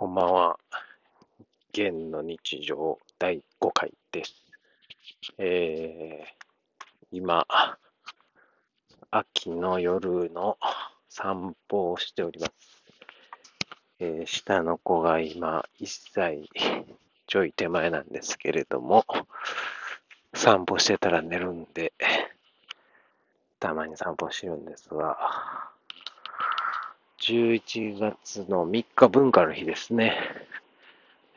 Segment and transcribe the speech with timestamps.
[0.00, 0.58] こんばんは。
[1.72, 4.44] 弦の日常第5回です。
[5.38, 6.26] えー、
[7.10, 7.44] 今、
[9.10, 10.56] 秋の夜の
[11.08, 12.52] 散歩をしております。
[13.98, 16.48] えー、下の子が今1歳
[17.26, 19.04] ちょい手前なんですけれども、
[20.32, 21.92] 散歩してたら寝るんで、
[23.58, 25.18] たまに散歩してるんですが、
[27.28, 30.16] 11月の3日文化の日ですね。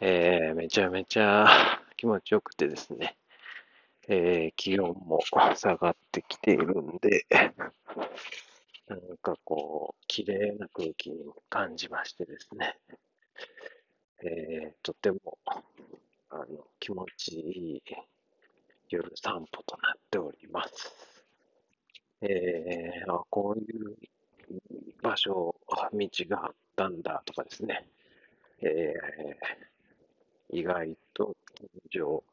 [0.00, 1.46] えー、めちゃめちゃ
[1.96, 3.16] 気持ちよくてですね、
[4.06, 7.24] えー、気温も下がってきているんで、
[8.86, 12.76] なんかこう、綺麗な空気に感じましてですね、
[14.22, 15.38] えー、とても
[16.28, 17.82] あの気持ちいい
[18.90, 21.24] 夜散歩となっております。
[22.20, 23.96] えー、あこういう
[25.00, 25.57] 場所、
[25.92, 27.86] 道があったんだとかですね、
[28.60, 32.24] えー、意外と近所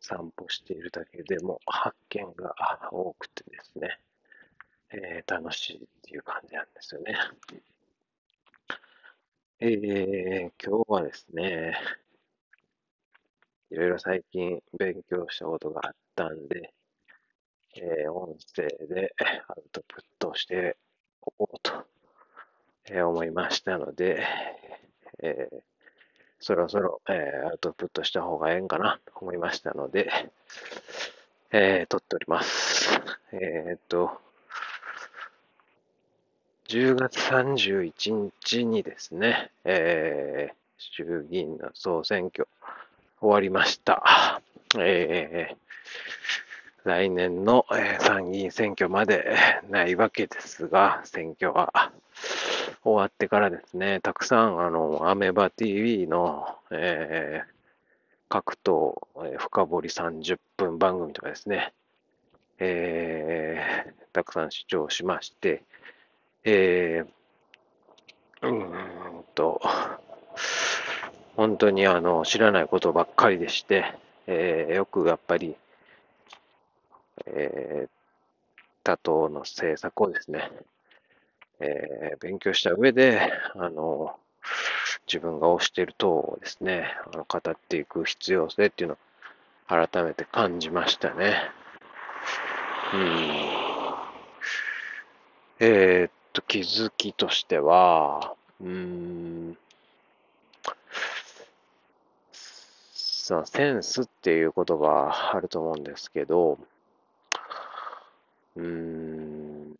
[0.00, 2.54] 散歩しているだけでも発見が
[2.92, 3.98] 多くてですね、
[4.90, 7.16] えー、楽しいっていう感じなんですよね。
[9.58, 11.78] えー、今日はですね、
[13.70, 16.72] いろいろ最近勉強したことがあったんで、
[17.74, 19.14] えー、音声で
[19.48, 20.76] アウトプットして
[21.22, 21.55] おこう、
[22.90, 24.22] えー、思いましたので、
[25.22, 25.56] えー、
[26.40, 30.10] そろそろ、えー、アウトプットした方がええんかなと思いましたので、
[31.50, 33.00] えー、撮っております。
[33.32, 34.20] えー、っと、
[36.68, 42.48] 10月31日にですね、えー、衆議院の総選挙
[43.20, 44.40] 終わりました。
[44.78, 45.56] えー、
[46.86, 47.66] 来年の、
[47.98, 49.36] 参議院選挙まで
[49.68, 51.92] ないわけですが、選挙は
[52.84, 57.50] 終わってからですね、たくさん、あの、アメバ TV の、えー、
[58.28, 61.72] 各党、えー、深掘り30分番組とかですね、
[62.60, 65.64] えー、たくさん視聴しまして、
[66.44, 69.60] えー、うんと、
[71.34, 73.92] 本当にあの知らないことばっかりでして、
[74.28, 75.56] えー、よくやっぱり
[77.24, 77.88] えー、
[78.84, 80.50] 他党の政策をですね、
[81.60, 84.16] えー、勉強した上で、あの、
[85.06, 88.98] 自分が推している党をですね、あの語っていく必要性っていうのを
[89.88, 91.36] 改めて感じましたね。
[92.92, 93.66] うん。
[95.58, 99.56] えー、っと、気づきとしては、うん、
[102.92, 106.58] そのセンスっていう言葉あると思うんですけど、
[108.56, 109.76] うーん、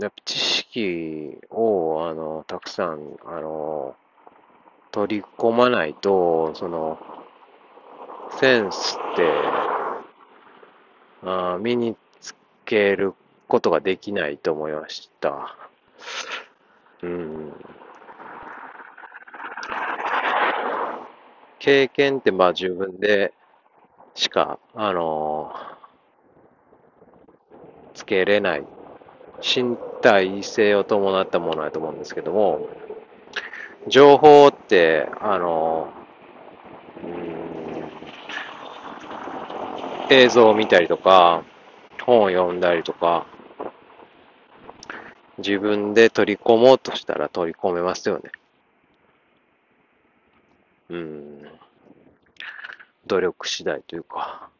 [0.00, 3.96] やっぱ知識を、あの、たくさん、あの、
[4.92, 6.98] 取り込まないと、その、
[8.38, 9.32] センスって、
[11.24, 12.34] あ身につ
[12.64, 13.14] ける
[13.46, 15.56] ことができないと思いました。
[17.02, 17.52] うん。
[21.58, 23.32] 経験ってまあ自分で
[24.14, 25.52] しか、あの
[27.94, 28.64] つけれない
[29.40, 32.68] 身体性を伴ったものだと思うんですけども、
[33.88, 35.92] 情報って、あの、
[37.04, 37.42] うん
[40.12, 41.42] 映像を見たりとか、
[42.02, 43.26] 本を読んだりとか、
[45.38, 48.30] 自分で取り込もうとしたら取り込めますよね。
[50.90, 51.42] うん。
[53.06, 54.50] 努力次第というか。